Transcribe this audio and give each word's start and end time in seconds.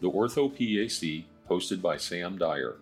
the 0.00 0.10
Ortho 0.10 0.48
PAC, 0.48 1.24
hosted 1.50 1.82
by 1.82 1.96
Sam 1.96 2.38
Dyer. 2.38 2.76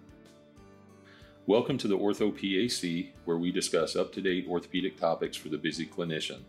Welcome 1.47 1.79
to 1.79 1.89
the 1.89 1.97
Ortho 1.97 2.31
PAC, 2.31 3.15
where 3.25 3.39
we 3.39 3.51
discuss 3.51 3.97
up 3.97 4.13
to 4.13 4.21
date 4.21 4.47
orthopedic 4.47 5.01
topics 5.01 5.35
for 5.35 5.49
the 5.49 5.57
busy 5.57 5.87
clinician. 5.87 6.41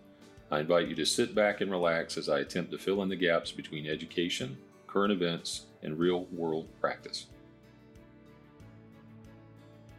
I 0.52 0.60
invite 0.60 0.90
you 0.90 0.96
to 0.96 1.06
sit 1.06 1.34
back 1.34 1.62
and 1.62 1.72
relax 1.72 2.18
as 2.18 2.28
I 2.28 2.40
attempt 2.40 2.72
to 2.72 2.78
fill 2.78 3.02
in 3.02 3.08
the 3.08 3.16
gaps 3.16 3.50
between 3.50 3.88
education, 3.88 4.58
current 4.88 5.14
events, 5.14 5.68
and 5.84 5.98
real 5.98 6.26
world 6.34 6.68
practice. 6.82 7.28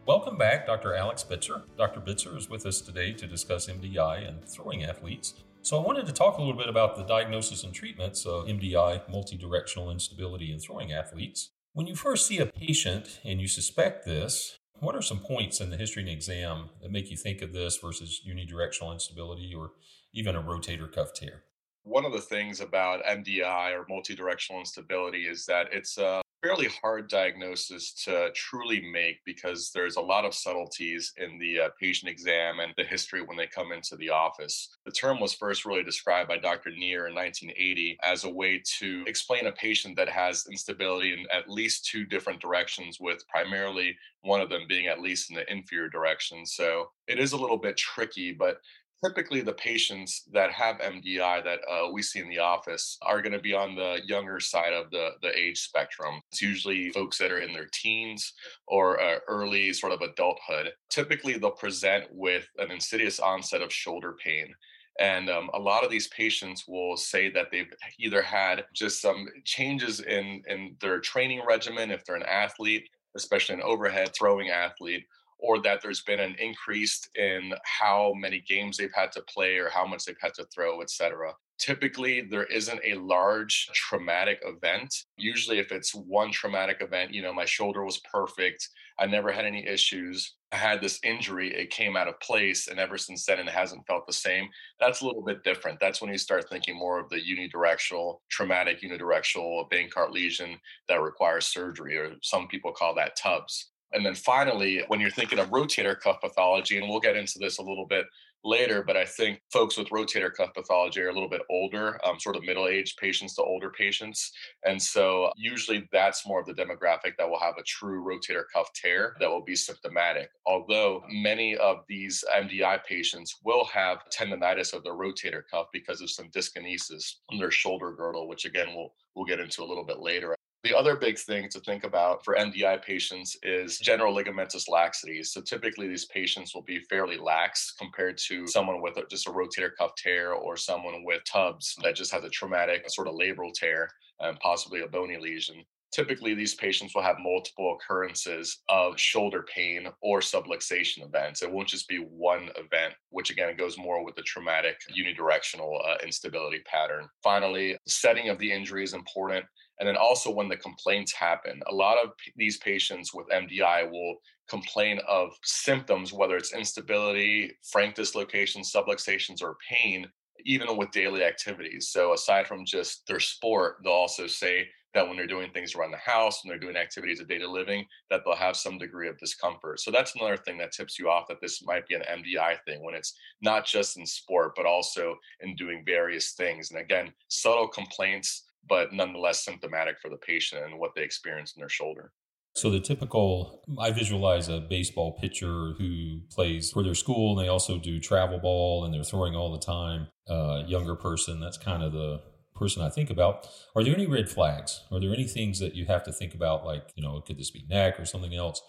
Welcome 0.04 0.36
back, 0.36 0.66
Dr. 0.66 0.94
Alex 0.94 1.24
Bitzer. 1.26 1.62
Dr. 1.78 2.00
Bitzer 2.00 2.36
is 2.36 2.50
with 2.50 2.66
us 2.66 2.82
today 2.82 3.14
to 3.14 3.26
discuss 3.26 3.68
MDI 3.68 4.28
and 4.28 4.44
throwing 4.44 4.84
athletes. 4.84 5.32
So 5.68 5.78
I 5.78 5.84
wanted 5.86 6.06
to 6.06 6.14
talk 6.14 6.38
a 6.38 6.40
little 6.40 6.56
bit 6.56 6.70
about 6.70 6.96
the 6.96 7.02
diagnosis 7.02 7.62
and 7.62 7.74
treatments 7.74 8.24
of 8.24 8.46
MDI, 8.46 9.06
multidirectional 9.10 9.92
instability 9.92 10.50
in 10.50 10.60
throwing 10.60 10.94
athletes. 10.94 11.50
When 11.74 11.86
you 11.86 11.94
first 11.94 12.26
see 12.26 12.38
a 12.38 12.46
patient 12.46 13.20
and 13.22 13.38
you 13.38 13.48
suspect 13.48 14.06
this, 14.06 14.56
what 14.80 14.96
are 14.96 15.02
some 15.02 15.18
points 15.18 15.60
in 15.60 15.68
the 15.68 15.76
history 15.76 16.00
and 16.00 16.10
exam 16.10 16.70
that 16.80 16.90
make 16.90 17.10
you 17.10 17.18
think 17.18 17.42
of 17.42 17.52
this 17.52 17.76
versus 17.76 18.22
unidirectional 18.26 18.94
instability 18.94 19.52
or 19.54 19.72
even 20.14 20.36
a 20.36 20.42
rotator 20.42 20.90
cuff 20.90 21.12
tear? 21.12 21.42
One 21.82 22.06
of 22.06 22.12
the 22.12 22.22
things 22.22 22.62
about 22.62 23.04
MDI 23.04 23.72
or 23.74 23.84
multidirectional 23.84 24.60
instability 24.60 25.26
is 25.26 25.44
that 25.44 25.66
it's 25.70 25.98
a 25.98 26.22
fairly 26.42 26.68
hard 26.80 27.08
diagnosis 27.08 27.92
to 28.04 28.30
truly 28.34 28.80
make 28.92 29.18
because 29.24 29.70
there's 29.74 29.96
a 29.96 30.00
lot 30.00 30.24
of 30.24 30.34
subtleties 30.34 31.12
in 31.16 31.38
the 31.38 31.60
uh, 31.60 31.68
patient 31.80 32.10
exam 32.10 32.60
and 32.60 32.72
the 32.76 32.84
history 32.84 33.22
when 33.22 33.36
they 33.36 33.46
come 33.46 33.72
into 33.72 33.96
the 33.96 34.10
office. 34.10 34.68
The 34.86 34.92
term 34.92 35.20
was 35.20 35.32
first 35.32 35.64
really 35.64 35.82
described 35.82 36.28
by 36.28 36.38
Dr. 36.38 36.70
Neer 36.70 37.08
in 37.08 37.14
1980 37.14 37.98
as 38.04 38.24
a 38.24 38.30
way 38.30 38.62
to 38.78 39.04
explain 39.06 39.46
a 39.46 39.52
patient 39.52 39.96
that 39.96 40.08
has 40.08 40.46
instability 40.48 41.12
in 41.12 41.26
at 41.32 41.50
least 41.50 41.86
two 41.86 42.04
different 42.04 42.40
directions, 42.40 42.98
with 43.00 43.26
primarily 43.28 43.96
one 44.22 44.40
of 44.40 44.48
them 44.48 44.62
being 44.68 44.86
at 44.86 45.00
least 45.00 45.30
in 45.30 45.36
the 45.36 45.50
inferior 45.50 45.88
direction. 45.88 46.46
So 46.46 46.90
it 47.06 47.18
is 47.18 47.32
a 47.32 47.36
little 47.36 47.58
bit 47.58 47.76
tricky, 47.76 48.32
but 48.32 48.58
typically 49.04 49.40
the 49.40 49.52
patients 49.52 50.24
that 50.32 50.50
have 50.52 50.78
MDI 50.78 51.44
that 51.44 51.60
uh, 51.70 51.90
we 51.92 52.02
see 52.02 52.18
in 52.18 52.28
the 52.28 52.38
office 52.38 52.98
are 53.02 53.22
going 53.22 53.32
to 53.32 53.38
be 53.38 53.54
on 53.54 53.74
the 53.74 54.00
younger 54.06 54.40
side 54.40 54.72
of 54.72 54.90
the, 54.90 55.10
the 55.22 55.36
age 55.38 55.60
spectrum. 55.60 56.20
It's 56.32 56.42
usually 56.42 56.90
folks 56.90 57.18
that 57.18 57.30
are 57.30 57.38
in 57.38 57.52
their 57.52 57.68
teens 57.72 58.32
or 58.66 59.00
uh, 59.00 59.18
early 59.28 59.72
sort 59.72 59.92
of 59.92 60.00
adulthood. 60.00 60.72
Typically, 60.90 61.38
they'll 61.38 61.50
present 61.50 62.06
with 62.10 62.48
an 62.58 62.70
insidious 62.70 63.20
onset 63.20 63.62
of 63.62 63.72
shoulder 63.72 64.16
pain. 64.22 64.52
And 65.00 65.30
um, 65.30 65.48
a 65.54 65.58
lot 65.58 65.84
of 65.84 65.90
these 65.90 66.08
patients 66.08 66.64
will 66.66 66.96
say 66.96 67.30
that 67.30 67.52
they've 67.52 67.72
either 68.00 68.20
had 68.20 68.64
just 68.74 69.00
some 69.00 69.28
changes 69.44 70.00
in, 70.00 70.42
in 70.48 70.74
their 70.80 70.98
training 70.98 71.42
regimen, 71.46 71.92
if 71.92 72.04
they're 72.04 72.16
an 72.16 72.24
athlete, 72.24 72.88
especially 73.14 73.54
an 73.54 73.62
overhead 73.62 74.10
throwing 74.12 74.50
athlete, 74.50 75.04
or 75.38 75.60
that 75.62 75.80
there's 75.82 76.02
been 76.02 76.20
an 76.20 76.34
increase 76.38 77.08
in 77.14 77.52
how 77.64 78.12
many 78.16 78.40
games 78.40 78.76
they've 78.76 78.92
had 78.94 79.12
to 79.12 79.22
play 79.22 79.56
or 79.56 79.68
how 79.68 79.86
much 79.86 80.04
they've 80.04 80.16
had 80.20 80.34
to 80.34 80.46
throw, 80.54 80.80
et 80.80 80.90
cetera. 80.90 81.32
Typically, 81.58 82.20
there 82.20 82.44
isn't 82.44 82.80
a 82.84 82.94
large 82.94 83.68
traumatic 83.74 84.40
event. 84.44 84.94
Usually, 85.16 85.58
if 85.58 85.72
it's 85.72 85.92
one 85.92 86.30
traumatic 86.30 86.78
event, 86.80 87.12
you 87.12 87.20
know, 87.20 87.32
my 87.32 87.44
shoulder 87.44 87.84
was 87.84 88.00
perfect, 88.12 88.68
I 89.00 89.06
never 89.06 89.32
had 89.32 89.44
any 89.44 89.66
issues. 89.66 90.34
I 90.52 90.56
had 90.56 90.80
this 90.80 91.00
injury, 91.02 91.52
it 91.54 91.70
came 91.70 91.96
out 91.96 92.08
of 92.08 92.18
place, 92.20 92.68
and 92.68 92.78
ever 92.78 92.96
since 92.96 93.26
then, 93.26 93.40
it 93.40 93.48
hasn't 93.48 93.86
felt 93.86 94.06
the 94.06 94.12
same. 94.12 94.48
That's 94.80 95.02
a 95.02 95.06
little 95.06 95.22
bit 95.22 95.44
different. 95.44 95.78
That's 95.80 96.00
when 96.00 96.10
you 96.10 96.18
start 96.18 96.48
thinking 96.48 96.76
more 96.76 96.98
of 96.98 97.08
the 97.10 97.20
unidirectional, 97.20 98.20
traumatic 98.30 98.80
unidirectional 98.80 99.68
Bankart 99.70 100.10
lesion 100.10 100.58
that 100.88 101.02
requires 101.02 101.46
surgery, 101.46 101.96
or 101.96 102.14
some 102.22 102.46
people 102.48 102.72
call 102.72 102.94
that 102.94 103.16
TUBS. 103.16 103.70
And 103.92 104.04
then 104.04 104.14
finally, 104.14 104.82
when 104.88 105.00
you're 105.00 105.10
thinking 105.10 105.38
of 105.38 105.50
rotator 105.50 105.98
cuff 105.98 106.20
pathology, 106.20 106.78
and 106.78 106.88
we'll 106.88 107.00
get 107.00 107.16
into 107.16 107.38
this 107.38 107.58
a 107.58 107.62
little 107.62 107.86
bit 107.86 108.06
later, 108.44 108.82
but 108.82 108.96
I 108.96 109.04
think 109.04 109.40
folks 109.52 109.76
with 109.76 109.88
rotator 109.88 110.32
cuff 110.32 110.54
pathology 110.54 111.00
are 111.00 111.08
a 111.08 111.12
little 111.12 111.28
bit 111.28 111.42
older, 111.50 111.98
um, 112.06 112.20
sort 112.20 112.36
of 112.36 112.44
middle 112.44 112.68
aged 112.68 112.96
patients 112.98 113.34
to 113.34 113.42
older 113.42 113.70
patients. 113.70 114.32
And 114.64 114.80
so 114.80 115.32
usually 115.36 115.88
that's 115.92 116.26
more 116.26 116.40
of 116.40 116.46
the 116.46 116.54
demographic 116.54 117.16
that 117.18 117.28
will 117.28 117.40
have 117.40 117.56
a 117.58 117.62
true 117.64 118.04
rotator 118.04 118.44
cuff 118.52 118.68
tear 118.74 119.16
that 119.20 119.28
will 119.28 119.44
be 119.44 119.56
symptomatic. 119.56 120.30
Although 120.46 121.02
many 121.10 121.56
of 121.56 121.78
these 121.88 122.24
MDI 122.34 122.84
patients 122.84 123.38
will 123.44 123.64
have 123.66 124.04
tendonitis 124.16 124.72
of 124.72 124.84
the 124.84 124.90
rotator 124.90 125.42
cuff 125.50 125.66
because 125.72 126.00
of 126.00 126.10
some 126.10 126.28
dyskinesis 126.30 127.16
in 127.30 127.38
their 127.38 127.50
shoulder 127.50 127.92
girdle, 127.92 128.28
which 128.28 128.44
again 128.44 128.68
we'll 128.74 128.94
we'll 129.14 129.26
get 129.26 129.40
into 129.40 129.62
a 129.62 129.66
little 129.66 129.84
bit 129.84 129.98
later. 129.98 130.34
The 130.64 130.76
other 130.76 130.96
big 130.96 131.18
thing 131.18 131.48
to 131.50 131.60
think 131.60 131.84
about 131.84 132.24
for 132.24 132.34
MDI 132.34 132.82
patients 132.82 133.36
is 133.44 133.78
general 133.78 134.14
ligamentous 134.14 134.68
laxity. 134.68 135.22
So 135.22 135.40
typically 135.40 135.86
these 135.86 136.06
patients 136.06 136.52
will 136.52 136.62
be 136.62 136.80
fairly 136.80 137.16
lax 137.16 137.72
compared 137.78 138.18
to 138.26 138.46
someone 138.48 138.82
with 138.82 138.98
just 139.08 139.28
a 139.28 139.30
rotator 139.30 139.70
cuff 139.78 139.92
tear 139.96 140.32
or 140.32 140.56
someone 140.56 141.04
with 141.04 141.22
TUBS 141.24 141.76
that 141.84 141.94
just 141.94 142.12
has 142.12 142.24
a 142.24 142.28
traumatic 142.28 142.90
sort 142.90 143.06
of 143.06 143.14
labral 143.14 143.54
tear 143.54 143.88
and 144.18 144.38
possibly 144.40 144.80
a 144.80 144.88
bony 144.88 145.16
lesion. 145.16 145.64
Typically, 145.90 146.34
these 146.34 146.54
patients 146.54 146.94
will 146.94 147.02
have 147.02 147.16
multiple 147.18 147.76
occurrences 147.76 148.62
of 148.68 148.98
shoulder 148.98 149.44
pain 149.54 149.88
or 150.02 150.20
subluxation 150.20 151.04
events. 151.04 151.42
It 151.42 151.50
won't 151.50 151.68
just 151.68 151.88
be 151.88 151.96
one 151.96 152.50
event, 152.56 152.94
which 153.10 153.30
again 153.30 153.56
goes 153.56 153.78
more 153.78 154.04
with 154.04 154.14
the 154.14 154.22
traumatic 154.22 154.76
unidirectional 154.96 155.78
uh, 155.88 155.96
instability 156.04 156.60
pattern. 156.66 157.08
Finally, 157.22 157.72
the 157.72 157.90
setting 157.90 158.28
of 158.28 158.38
the 158.38 158.52
injury 158.52 158.84
is 158.84 158.92
important. 158.92 159.44
And 159.80 159.88
then 159.88 159.96
also 159.96 160.30
when 160.30 160.48
the 160.48 160.56
complaints 160.56 161.14
happen, 161.14 161.60
a 161.68 161.74
lot 161.74 161.98
of 162.02 162.10
p- 162.18 162.32
these 162.36 162.58
patients 162.58 163.14
with 163.14 163.28
MDI 163.28 163.90
will 163.90 164.16
complain 164.48 165.00
of 165.06 165.30
symptoms, 165.44 166.12
whether 166.12 166.36
it's 166.36 166.54
instability, 166.54 167.56
frank 167.70 167.94
dislocations, 167.94 168.72
subluxations, 168.72 169.42
or 169.42 169.56
pain, 169.68 170.06
even 170.44 170.76
with 170.76 170.90
daily 170.90 171.22
activities. 171.22 171.90
So 171.90 172.12
aside 172.12 172.46
from 172.46 172.64
just 172.64 173.06
their 173.06 173.20
sport, 173.20 173.76
they'll 173.84 173.92
also 173.92 174.26
say 174.26 174.68
that 174.94 175.06
when 175.06 175.16
they're 175.16 175.26
doing 175.26 175.50
things 175.52 175.74
around 175.74 175.90
the 175.90 175.98
house, 175.98 176.42
and 176.42 176.50
they're 176.50 176.58
doing 176.58 176.76
activities 176.76 177.20
of 177.20 177.28
daily 177.28 177.46
living, 177.46 177.84
that 178.10 178.22
they'll 178.24 178.34
have 178.34 178.56
some 178.56 178.78
degree 178.78 179.08
of 179.08 179.18
discomfort. 179.18 179.80
So 179.80 179.90
that's 179.90 180.14
another 180.16 180.36
thing 180.36 180.58
that 180.58 180.72
tips 180.72 180.98
you 180.98 181.10
off 181.10 181.28
that 181.28 181.40
this 181.40 181.62
might 181.64 181.86
be 181.86 181.94
an 181.94 182.02
MDI 182.02 182.56
thing 182.66 182.82
when 182.82 182.94
it's 182.94 183.14
not 183.42 183.66
just 183.66 183.98
in 183.98 184.06
sport, 184.06 184.52
but 184.56 184.66
also 184.66 185.16
in 185.40 185.54
doing 185.56 185.82
various 185.84 186.32
things. 186.32 186.70
And 186.70 186.80
again, 186.80 187.12
subtle 187.28 187.68
complaints 187.68 188.44
but 188.68 188.92
nonetheless 188.92 189.44
symptomatic 189.44 189.98
for 190.00 190.10
the 190.10 190.16
patient 190.16 190.64
and 190.64 190.78
what 190.78 190.94
they 190.94 191.02
experience 191.02 191.54
in 191.56 191.60
their 191.60 191.68
shoulder. 191.68 192.12
So 192.54 192.70
the 192.70 192.80
typical, 192.80 193.62
I 193.78 193.92
visualize 193.92 194.48
a 194.48 194.60
baseball 194.60 195.16
pitcher 195.20 195.74
who 195.78 196.20
plays 196.30 196.72
for 196.72 196.82
their 196.82 196.94
school, 196.94 197.38
and 197.38 197.44
they 197.46 197.48
also 197.48 197.78
do 197.78 198.00
travel 198.00 198.38
ball, 198.40 198.84
and 198.84 198.92
they're 198.92 199.04
throwing 199.04 199.36
all 199.36 199.52
the 199.52 199.64
time. 199.64 200.08
Uh, 200.28 200.64
younger 200.66 200.96
person, 200.96 201.40
that's 201.40 201.56
kind 201.56 201.82
of 201.82 201.92
the 201.92 202.20
person 202.58 202.82
I 202.82 202.90
think 202.90 203.10
about. 203.10 203.48
Are 203.74 203.84
there 203.84 203.94
any 203.94 204.06
red 204.06 204.28
flags? 204.28 204.82
Are 204.90 205.00
there 205.00 205.12
any 205.12 205.24
things 205.24 205.58
that 205.60 205.74
you 205.74 205.86
have 205.86 206.04
to 206.04 206.12
think 206.12 206.34
about, 206.34 206.64
like 206.64 206.92
you 206.96 207.02
know, 207.02 207.20
could 207.20 207.38
this 207.38 207.50
be 207.50 207.64
neck 207.68 207.98
or 207.98 208.04
something 208.04 208.34
else? 208.34 208.60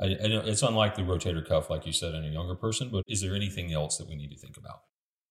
I, 0.00 0.06
I 0.06 0.16
it's 0.46 0.62
unlike 0.62 0.94
the 0.94 1.02
rotator 1.02 1.46
cuff, 1.46 1.70
like 1.70 1.86
you 1.86 1.92
said, 1.92 2.14
in 2.14 2.24
a 2.24 2.28
younger 2.28 2.54
person. 2.54 2.88
But 2.90 3.04
is 3.08 3.20
there 3.20 3.34
anything 3.34 3.72
else 3.72 3.98
that 3.98 4.08
we 4.08 4.16
need 4.16 4.30
to 4.30 4.38
think 4.38 4.56
about? 4.56 4.80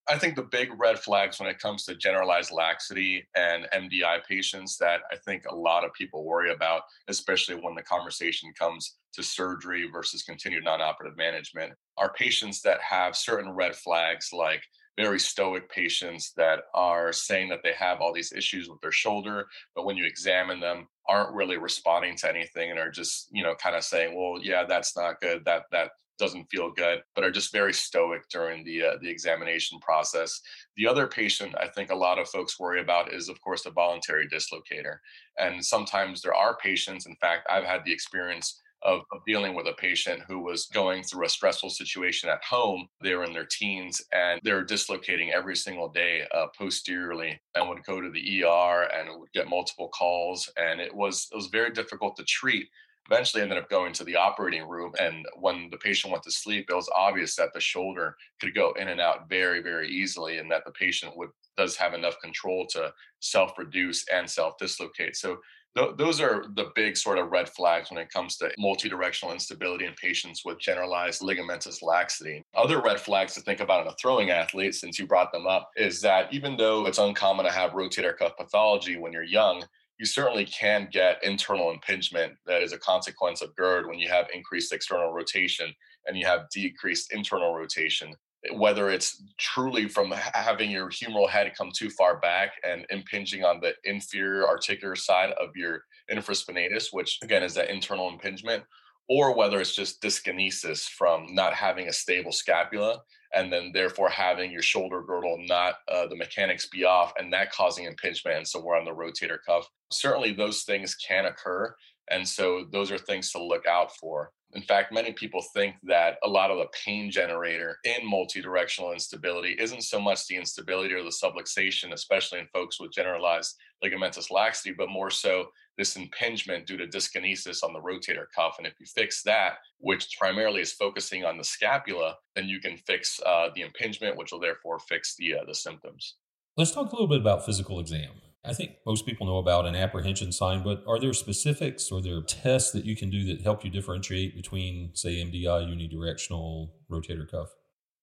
I 0.10 0.18
think 0.18 0.36
the 0.36 0.44
big 0.44 0.70
red 0.78 1.00
flags 1.00 1.40
when 1.40 1.48
it 1.48 1.60
comes 1.60 1.86
to 1.86 1.96
generalized 1.96 2.52
laxity 2.52 3.26
and 3.36 3.68
MDI 3.74 4.26
patients 4.28 4.78
that 4.80 5.02
I 5.12 5.16
think 5.16 5.44
a 5.46 5.56
lot 5.56 5.86
of 5.86 5.94
people 5.94 6.26
worry 6.26 6.52
about, 6.52 6.82
especially 7.08 7.56
when 7.56 7.74
the 7.76 7.84
conversation 7.84 8.52
comes 8.60 8.98
to 9.14 9.24
surgery 9.24 9.90
versus 9.92 10.24
continued 10.24 10.66
non-operative 10.66 11.18
management, 11.18 11.74
are 11.98 12.12
patients 12.14 12.62
that 12.64 12.82
have 12.82 13.16
certain 13.16 13.52
red 13.52 13.76
flags 13.76 14.30
like 14.34 14.64
very 14.98 15.20
stoic 15.20 15.70
patients 15.70 16.34
that 16.38 16.62
are 16.74 17.12
saying 17.12 17.50
that 17.50 17.62
they 17.64 17.74
have 17.74 18.00
all 18.00 18.14
these 18.14 18.32
issues 18.32 18.70
with 18.70 18.80
their 18.82 18.92
shoulder, 18.92 19.48
but 19.76 19.86
when 19.86 19.98
you 19.98 20.06
examine 20.06 20.60
them, 20.60 20.88
aren't 21.10 21.34
really 21.34 21.58
responding 21.58 22.16
to 22.16 22.30
anything 22.30 22.70
and 22.70 22.80
are 22.80 22.92
just, 22.92 23.28
you 23.32 23.44
know, 23.44 23.56
kind 23.56 23.76
of 23.76 23.84
saying, 23.84 24.16
well, 24.16 24.40
yeah, 24.42 24.64
that's 24.66 24.96
not 24.96 25.20
good. 25.20 25.44
That 25.46 25.64
that 25.72 25.92
doesn't 26.20 26.46
feel 26.46 26.72
good, 26.72 27.02
but 27.16 27.24
are 27.24 27.32
just 27.32 27.52
very 27.52 27.74
stoic 27.74 28.22
during 28.30 28.64
the 28.64 28.84
uh, 28.84 28.98
the 29.02 29.10
examination 29.10 29.80
process. 29.80 30.40
The 30.78 30.88
other 30.88 31.08
patient 31.08 31.56
I 31.60 31.68
think 31.68 31.92
a 31.92 31.96
lot 31.96 32.20
of 32.20 32.30
folks 32.30 32.60
worry 32.60 32.82
about 32.82 33.14
is, 33.14 33.30
of 33.30 33.42
course, 33.42 33.64
the 33.64 33.72
voluntary 33.72 34.28
dislocator. 34.28 34.98
And 35.38 35.64
sometimes 35.66 36.22
there 36.22 36.36
are 36.36 36.56
patients. 36.58 37.08
In 37.08 37.16
fact, 37.16 37.48
I've 37.50 37.66
had 37.66 37.84
the 37.84 37.92
experience 37.92 38.62
of, 38.84 39.02
of, 39.12 39.22
dealing 39.26 39.56
with 39.56 39.68
a 39.68 39.74
patient 39.74 40.22
who 40.28 40.40
was 40.40 40.68
going 40.68 41.04
through 41.04 41.26
a 41.26 41.30
stressful 41.30 41.70
situation 41.70 42.30
at 42.30 42.44
home. 42.44 42.88
They 43.02 43.16
were 43.16 43.24
in 43.24 43.34
their 43.34 43.48
teens 43.50 44.02
and 44.12 44.40
they 44.44 44.54
were 44.54 44.64
dislocating 44.64 45.32
every 45.32 45.56
single 45.56 45.90
day 45.90 46.24
uh, 46.34 46.48
posteriorly 46.58 47.40
and 47.56 47.70
would 47.70 47.84
go 47.86 48.02
to 48.02 48.10
the 48.10 48.44
ER 48.44 48.90
and 48.94 49.20
would 49.20 49.32
get 49.34 49.50
multiple 49.50 49.90
calls. 49.90 50.50
And 50.58 50.80
it 50.80 50.94
was 50.94 51.28
it 51.32 51.36
was 51.36 51.48
very 51.48 51.72
difficult 51.72 52.16
to 52.18 52.24
treat 52.24 52.68
eventually 53.12 53.44
ended 53.44 53.58
up 53.58 53.70
going 53.70 53.94
to 53.94 54.04
the 54.04 54.16
operating 54.16 54.68
room. 54.68 54.94
And 55.00 55.26
when 55.36 55.70
the 55.70 55.78
patient 55.78 56.12
went 56.12 56.24
to 56.24 56.32
sleep, 56.32 56.68
it 56.70 56.76
was 56.76 56.90
obvious 56.96 57.36
that 57.36 57.54
the 57.54 57.60
shoulder 57.60 58.16
could 58.40 58.56
go 58.56 58.74
in 58.80 58.88
and 58.88 59.02
out 59.02 59.30
very, 59.30 59.62
very 59.62 59.90
easily, 59.90 60.38
and 60.38 60.50
that 60.52 60.64
the 60.66 60.72
patient 60.72 61.16
would 61.18 61.30
does 61.56 61.76
have 61.76 61.94
enough 61.94 62.20
control 62.20 62.66
to 62.66 62.92
self-reduce 63.20 64.06
and 64.12 64.28
self-dislocate. 64.28 65.16
So 65.16 65.38
Th- 65.76 65.96
those 65.98 66.22
are 66.22 66.46
the 66.56 66.72
big 66.76 66.96
sort 66.96 67.18
of 67.18 67.32
red 67.32 67.50
flags 67.50 67.90
when 67.90 68.00
it 68.00 68.10
comes 68.12 68.38
to 68.38 68.52
multidirectional 68.60 69.32
instability 69.32 69.86
in 69.86 69.94
patients 69.94 70.44
with 70.46 70.60
generalized 70.60 71.22
ligamentous 71.22 71.82
laxity. 71.82 72.44
Other 72.56 72.82
red 72.82 73.00
flags 73.00 73.34
to 73.34 73.42
think 73.42 73.60
about 73.60 73.82
in 73.82 73.88
a 73.88 73.96
throwing 74.00 74.30
athlete, 74.30 74.76
since 74.76 75.00
you 75.00 75.08
brought 75.08 75.32
them 75.32 75.48
up, 75.48 75.72
is 75.76 76.00
that 76.02 76.32
even 76.32 76.58
though 76.58 76.86
it's 76.86 77.00
uncommon 77.00 77.46
to 77.46 77.52
have 77.52 77.72
rotator 77.72 78.16
cuff 78.16 78.38
pathology 78.38 78.98
when 78.98 79.12
you're 79.12 79.24
young, 79.24 79.64
you 80.00 80.06
certainly 80.06 80.46
can 80.46 80.90
get 80.92 81.24
internal 81.24 81.72
impingement 81.72 82.34
that 82.46 82.62
is 82.62 82.74
a 82.74 82.80
consequence 82.80 83.42
of 83.42 83.56
GIRD 83.56 83.88
when 83.88 84.00
you 84.00 84.10
have 84.10 84.28
increased 84.34 84.74
external 84.74 85.12
rotation 85.12 85.74
and 86.08 86.18
you 86.18 86.26
have 86.26 86.50
decreased 86.50 87.14
internal 87.14 87.54
rotation 87.54 88.14
whether 88.52 88.90
it's 88.90 89.24
truly 89.38 89.88
from 89.88 90.12
having 90.34 90.70
your 90.70 90.90
humeral 90.90 91.30
head 91.30 91.52
come 91.58 91.72
too 91.74 91.90
far 91.90 92.20
back 92.20 92.54
and 92.68 92.86
impinging 92.90 93.44
on 93.44 93.62
the 93.62 93.74
inferior 93.86 94.48
articular 94.48 94.96
side 94.96 95.32
of 95.34 95.50
your 95.56 95.84
infraspinatus, 96.12 96.88
which 96.92 97.20
again 97.24 97.44
is 97.44 97.54
that 97.54 97.70
internal 97.70 98.10
impingement, 98.10 98.64
or 99.08 99.36
whether 99.36 99.60
it's 99.60 99.76
just 99.76 100.02
dyskinesis 100.02 100.88
from 100.88 101.28
not 101.34 101.54
having 101.54 101.88
a 101.88 101.94
stable 101.94 102.32
scapula 102.32 103.02
and 103.34 103.52
then 103.52 103.72
therefore 103.74 104.10
having 104.10 104.52
your 104.52 104.62
shoulder 104.62 105.02
girdle 105.02 105.38
not 105.48 105.76
uh, 105.92 106.06
the 106.08 106.16
mechanics 106.16 106.68
be 106.68 106.86
off 106.86 107.14
and 107.18 107.34
that 107.34 107.52
causing 107.52 107.86
impingement 107.86 108.38
and 108.38 108.48
so 108.48 108.60
we're 108.60 108.78
on 108.78 108.86
the 108.86 108.92
rotator 108.92 109.38
cuff. 109.46 109.68
Certainly 109.92 110.34
those 110.34 110.64
things 110.64 110.96
can 110.96 111.26
occur 111.26 111.76
and 112.10 112.28
so 112.28 112.66
those 112.72 112.92
are 112.92 112.98
things 112.98 113.32
to 113.32 113.44
look 113.44 113.66
out 113.66 113.96
for 113.96 114.32
in 114.56 114.62
fact, 114.62 114.94
many 114.94 115.12
people 115.12 115.42
think 115.54 115.76
that 115.84 116.18
a 116.24 116.28
lot 116.28 116.52
of 116.52 116.60
the 116.60 116.68
pain 116.86 117.10
generator 117.10 117.78
in 117.84 118.08
multidirectional 118.08 118.94
instability 118.94 119.56
isn't 119.60 119.82
so 119.82 120.00
much 120.00 120.28
the 120.28 120.36
instability 120.36 120.94
or 120.94 121.04
the 121.04 121.10
subluxation, 121.10 121.92
especially 121.92 122.40
in 122.40 122.48
folks 122.54 122.80
with 122.80 122.94
generalized 122.94 123.56
ligamentous 123.84 124.30
laxity, 124.30 124.74
but 124.78 124.90
more 124.90 125.10
so 125.10 125.48
this 125.78 125.96
impingement 125.96 126.68
due 126.68 126.78
to 126.78 126.86
dyskinesis 126.86 127.64
on 127.64 127.74
the 127.74 127.80
rotator 127.80 128.26
cuff. 128.36 128.56
And 128.60 128.68
if 128.68 128.74
you 128.80 128.86
fix 128.86 129.24
that, 129.24 129.56
which 129.80 130.08
primarily 130.20 130.62
is 130.62 130.72
focusing 130.72 131.26
on 131.26 131.38
the 131.38 131.44
scapula, 131.44 132.18
then 132.36 132.48
you 132.48 132.60
can 132.60 132.78
fix 132.78 133.20
uh, 133.26 133.50
the 133.56 133.62
impingement, 133.62 134.18
which 134.18 134.32
will 134.32 134.40
therefore 134.40 134.78
fix 134.78 135.16
the 135.16 135.34
uh, 135.34 135.46
the 135.48 135.56
symptoms. 135.56 136.16
Let's 136.56 136.72
talk 136.72 136.92
a 136.92 136.96
little 136.96 137.08
bit 137.08 137.22
about 137.22 137.44
physical 137.44 137.80
exam. 137.80 138.12
I 138.46 138.54
think 138.54 138.72
most 138.86 139.06
people 139.06 139.26
know 139.26 139.38
about 139.38 139.66
an 139.66 139.76
apprehension 139.76 140.32
sign, 140.34 140.64
but 140.64 140.84
are 140.86 141.00
there 141.00 141.14
specifics 141.14 141.92
or 141.92 142.02
there 142.02 142.22
tests 142.22 142.72
that 142.72 142.84
you 142.84 142.96
can 142.96 143.10
do 143.10 143.24
that 143.26 143.42
help 143.42 143.64
you 143.64 143.72
differentiate 143.72 144.36
between, 144.36 144.92
say, 144.94 145.24
MDI, 145.24 145.66
unidirectional, 145.66 146.72
rotator 146.92 147.30
cuff? 147.30 147.48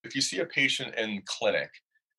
If 0.02 0.14
you 0.14 0.22
see 0.22 0.38
a 0.38 0.46
patient 0.46 0.94
in 0.94 1.22
clinic 1.26 1.68